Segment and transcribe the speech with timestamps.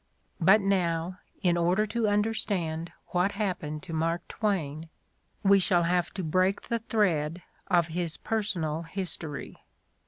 [0.39, 4.89] But now, in order to understand what happened to Mark Twain,
[5.43, 9.57] we shall have to break the thread of his personal history.